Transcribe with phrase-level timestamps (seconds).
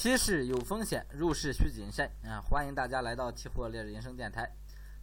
[0.00, 2.38] 期市有风险，入市需谨慎啊！
[2.40, 4.48] 欢迎大家来到期货烈日人生电台。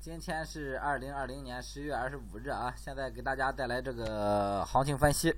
[0.00, 5.32] 今天是二零二零年十月二十五日啊，现在给大家带来这个行情分析。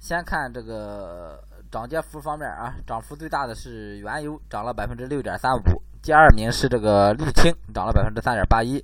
[0.00, 8.82] 先看这个涨跌幅方面啊，涨幅最大的是原油，涨了百分之六点三五；第二名是这个沥青，涨了百分之三点八一；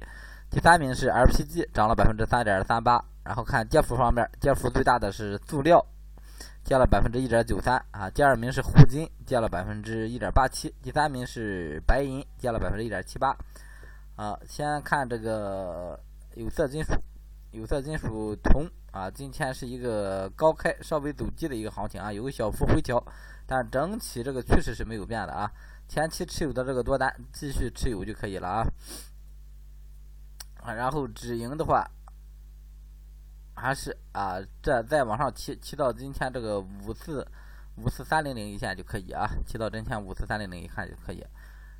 [0.48, 3.04] 第三名是 LPG，涨了百分之三点三八。
[3.24, 5.84] 然后看跌幅方面，跌幅最大的是塑料。
[6.68, 13.34] 跌了百分之一点九三啊，第二名是沪金，跌了百分之一点八七，第三名是白银，跌了百分之一点七八。
[14.16, 15.98] 啊，先看这个
[16.34, 16.92] 有色金属，
[17.52, 23.02] 有色金属铜啊，今天是一个高开稍微走低的一个行情啊，有个小幅回调，
[23.46, 25.50] 但整体这个趋势是没有变的啊。
[25.88, 28.66] 前期持有的这个多单继续持有就可以了啊。
[30.60, 31.90] 啊，然后止盈的话。
[33.58, 37.26] 还是啊，这再往上提，提到今天这个五四
[37.76, 41.24] 五四三零零一线就可以啊，提到今天五四三零零一看就可以。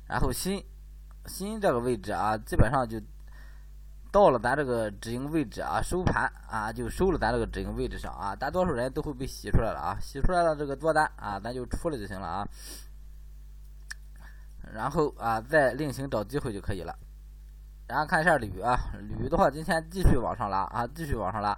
[0.07, 0.63] 然后新
[1.25, 3.01] 新这个位置啊，基本上就
[4.11, 12.47] 到了咱这个止盈位置啊，收盘啊就收了咱这个止盈位置上啊，大多数人都会被洗出来了啊，洗出来了这个多单啊，咱就出了就行了啊。
[14.73, 16.95] 然后啊，再另行找机会就可以了。
[17.89, 18.77] 然后看一下铝啊，
[19.17, 21.57] 铝的话今天继续往上拉啊，继续往上拉。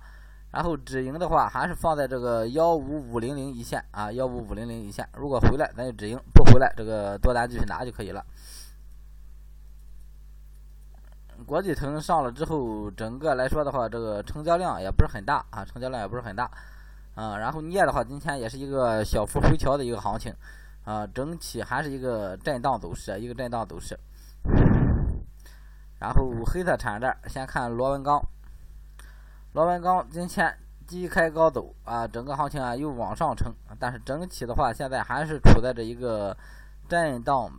[0.49, 5.07] 然后止盈的话还是放在这个幺五五零零一线啊，幺五五零零一线。
[5.13, 8.25] 如果回来咱就止盈，不回来这个多单继续拿就可以了。
[11.45, 16.49] 国际层上了之后，整个来说的话，这个成交量也不是很大啊，成交量也不是很大。
[17.13, 20.33] 啊，然后镍的话，今天也是一个小幅回调的一个行情
[20.85, 23.99] 啊，整体还是一个震荡走势，一个震荡走势。
[26.01, 28.19] 然后黑色产业先看螺纹钢，
[29.53, 30.51] 螺纹钢今天
[30.87, 36.35] 低开高走啊，整个行情啊又往上撑，但是整体的话现在还是处在这一个
[36.89, 37.51] 震荡、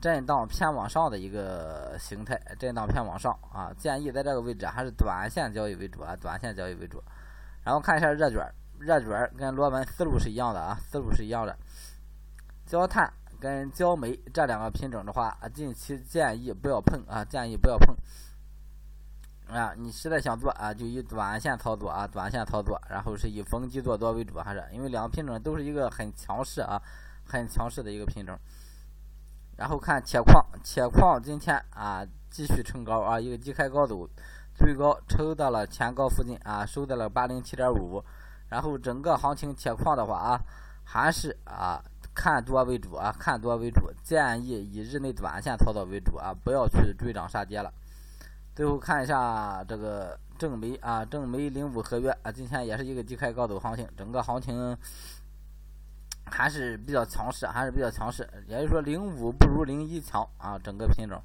[0.00, 7.02] 震荡偏往上的一个形态，震荡偏往上啊，建议在这个位置还是短线交易为主啊，短线交易为主。
[7.64, 11.58] 然后看一下热卷，热卷跟螺纹思路是一样的啊，思路是一样的，
[12.64, 13.12] 焦炭。
[13.40, 17.96] 跟焦煤这两个品种的话，近期建议不要碰啊，建议不要碰。
[19.46, 26.82] 啊，你实在想做啊，就以短线操作啊，短线操作，然后是以逢低做多为主，还是因为两个品种都是一个很强势啊，
[27.24, 28.38] 很强势的一个品种。
[29.56, 34.06] 然后看铁矿，铁矿今天啊继续冲高啊，一个低开高走，
[34.54, 38.04] 最高抽到了前高附近啊，收在了八零七点五。
[38.50, 40.40] 然后整个行情铁矿的话啊，
[40.84, 41.82] 还是啊。
[42.18, 47.72] 看多为主啊，看多为主，建议以日内短线操作为主啊，不要去追涨杀跌了。
[48.56, 54.76] 最后看一下这个正煤啊，正煤零五合约啊，今天也是一个低开高走行情，整个行情
[56.24, 58.28] 还是比较强势，还是比较强势。
[58.48, 61.22] 也就是说，零五不如零一强啊，整个品种，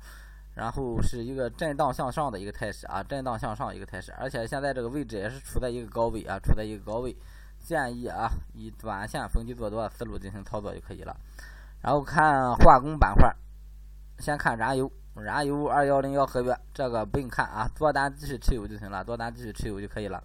[0.53, 7.17] 然后是一个震荡向上的一个态势啊，震荡向上一个态势，而且现在这个位置也是处在一个高位啊，处在一个高位。
[7.63, 11.15] 建议啊，以短线逢低做多的思路进行操作就可以了。
[11.81, 13.33] 然后看化工板块，
[14.19, 20.21] 先看燃油，燃油二幺零幺合约，这个不用看啊，多单继续持有就行了，多单继续持有就可以了。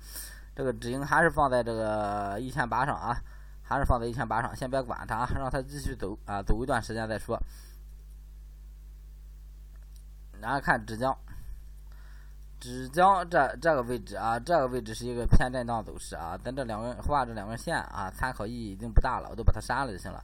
[0.55, 3.17] 这个止盈还是放在这个一千八上啊，
[3.63, 7.41] 还是放在一千八上，先别管它啊，让它继续走啊，走一段时间再说。
[10.41, 11.17] 然后看纸浆。
[12.61, 16.37] 只将这这个位置啊，这个位置是一个偏震荡走势啊。
[16.43, 20.23] 咱这两根画这两根线啊，参考意义已经不大了，我都把它删了就行了。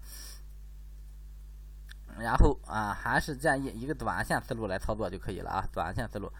[2.18, 6.30] 然后啊，还是建议一个短线思路来操作就可以了啊，短线思路。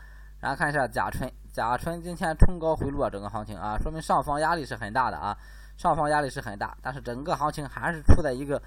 [0.40, 5.36] 然后看一下甲醇，甲醇今天冲高回落，整个行情啊，说明上方压力是很大的啊，
[5.76, 8.60] 上方压力是很大，但是整个行情还是处在一个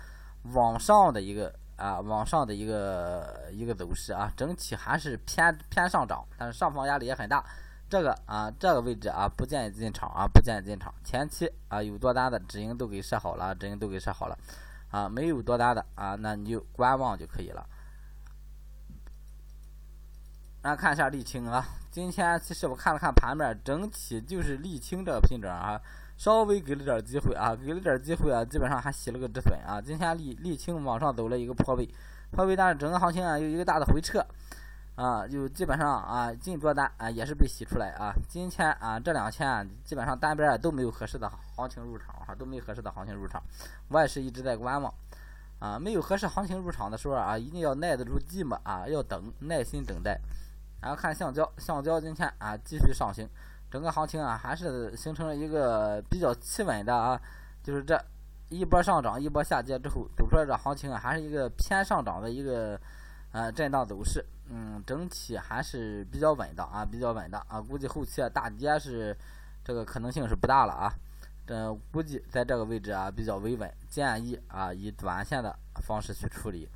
[0.54, 1.54] 往上的一个。
[1.78, 7.44] 啊，往上的一个一个走势啊，整体还是偏偏上涨，但是上方压力也很大。
[7.90, 10.94] 这个啊，这个位置啊，不建议进场啊，不建议进场。
[11.06, 14.38] 前期啊，有多单的止盈都给设好了，止盈都给设好了。
[14.90, 17.66] 啊，没有多单的啊，那你就观望就可以了。
[20.64, 25.80] 来看一下沥青啊，今天其实我看了看盘面，整体就是沥青这个品种啊。
[26.18, 29.80] 稍微给了点机会啊，给了点机会啊，基本上还洗了个止损啊。
[29.80, 31.88] 今天沥沥青往上走了一个破位，
[32.32, 34.26] 破位，但是整个行情啊有一个大的回撤
[34.96, 38.12] 啊，就基本上啊进多单啊也是被洗出来啊。
[38.28, 43.40] 今天啊这两天啊基本上单边啊都没有合适的行情入场啊，都没有合适的行情入场，
[43.90, 44.92] 我也是一直在观望
[45.60, 45.78] 啊。
[45.78, 50.20] 没有合适行情入场的时候啊，一定要耐得住寂寞啊，要等，耐心等待。
[50.82, 53.30] 然后看橡胶，橡胶今天啊继续上行。
[53.70, 57.20] 整个行情啊，还是形成了一个比较企稳的啊，
[57.64, 58.00] 就是这
[58.50, 62.80] 一波上涨，一波下跌之后，走出来这行情啊，还是一个偏上涨的一个
[63.32, 64.26] 呃震荡走势。
[64.50, 67.60] 嗯，整体还是比较稳的啊，比较稳的啊。
[67.60, 69.14] 估计后期啊大跌是
[69.66, 70.94] 这个可能性是不大了啊。
[71.46, 76.70] 这估计在这个位置啊比较维稳，建议啊以短线的方式去处理。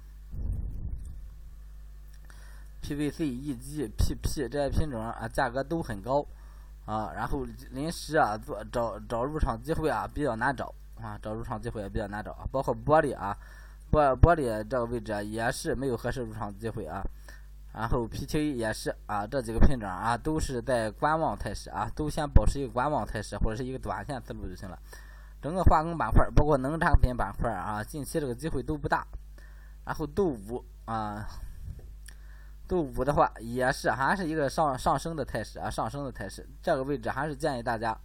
[2.81, 6.25] PVC、EG、PP 这些品种啊价格都很高
[6.85, 13.37] 啊，然后临时啊做找找入场机会啊比较难找啊，找入场机会也比较难找，包括玻璃啊，
[13.91, 17.03] 玻玻璃这个位置也是没有合适入场机会啊。
[17.73, 24.77] 然后 PTA 也是啊，这几个品种啊都是在观望态势啊，都先保持一个观望态势或者是一个短线思路就行了。
[25.41, 29.07] 整个化工板块包括农产品板块啊，近期这个机会都不大。
[29.85, 31.25] 然后豆腐啊，
[32.71, 36.47] 豆腐的话也是还是一个上上升的态势啊，上升的态势。
[36.63, 37.99] 这个位置还是建议大家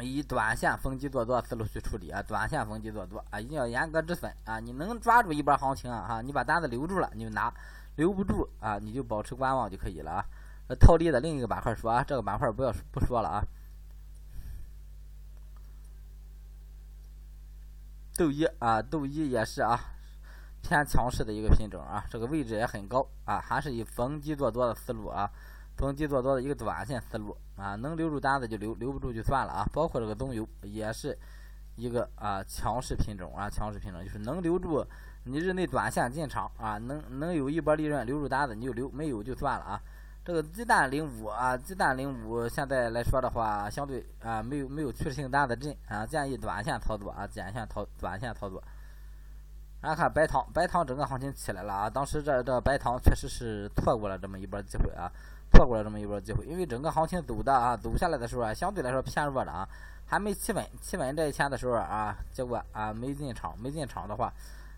[0.00, 4.58] 以短线逢低做多思路去处理啊，短线逢低做多啊，一定要严格止损啊。
[4.58, 7.54] 你能抓住一波行情啊，哈，你把单子留住了，你就拿。
[7.94, 10.26] 留不住啊，你就保持观望就可以了啊。
[10.80, 13.44] 套利的另一个板块说啊，这个板块不要不说了啊。
[18.16, 19.93] 豆一啊，豆一也是啊，
[20.66, 25.30] 偏强势的一个品种啊，这个位置也很高啊，还是以逢低做多的思路啊，
[25.76, 29.68] 逢低做多的一个短线思路啊，能留住单子就留，留不住就算了啊。
[29.72, 31.16] 包括这个棕油也是
[31.76, 34.84] 一个啊强势品种啊，强势品种就是能留住。
[35.26, 39.80] 你日内短线进场啊，能能有一波利润留住单子你就留，没有就算了啊。
[40.24, 48.62] 这个鸡蛋零五啊，鸡蛋零五现在来说的话，相对啊没有没有趋势性单子进啊，建议短线操作啊，短线操短线操作。
[49.84, 55.12] 大家看白糖，白糖整个行情起来了啊，当时这这白糖确实是错过了这么一波机会啊，
[55.52, 59.68] 错过了这么一波机会，因为整个行情走的啊，走下来的时候啊，相对来说偏弱的啊，
[60.06, 64.32] 还没企稳，企稳这一天的时候啊，结果啊没进场，没进场的话。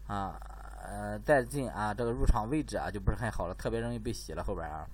[0.08, 0.36] 啊，
[0.82, 4.84] 呃，再进啊，这个入场位置啊就不是很好了，特别容易被洗了后边啊。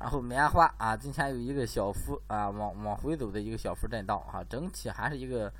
[0.00, 5.50] 然后棉花啊，今天有一个小幅啊往往回走的一个小幅震荡啊，整体还是一个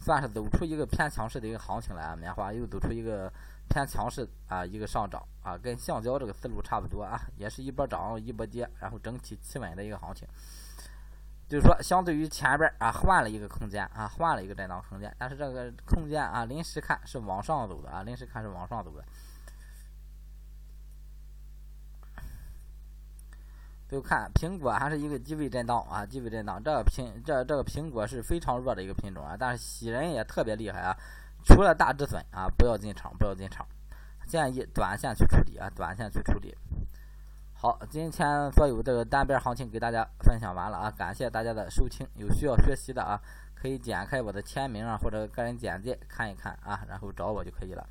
[0.00, 2.16] 算是走出一个偏强势的一个行情来啊。
[2.16, 3.32] 棉花又走出一个
[3.68, 10.26] 偏强势啊一个上涨啊，跟橡胶这个思路差不多啊，也是一波涨一波跌，然后整体企稳的一个行情。
[11.48, 19.04] 就是说，相对于前边啊，换了一个空间啊，换了一个震荡空间，但是这个空间啊，临时看是往上走的啊，临时看是往上走的。
[23.90, 26.62] 就看苹果还是一个低位震荡啊，低位震荡。
[26.62, 30.96] 这个苹这这个苹果是非常弱的一个品种啊，但是洗人也特别厉害啊。
[31.44, 33.66] 除了大止损啊，不要进场，不要进场，
[34.28, 36.56] 建议短线去处理啊，短线去处理。
[37.52, 42.06] 好，今天所有这个单边行情给大家分享完了啊，感谢大家的收听。
[42.14, 43.20] 有需要学习的啊，
[43.54, 47.84] 可以点开我的签名啊或者个人简介看一看啊，然后找我就可以了。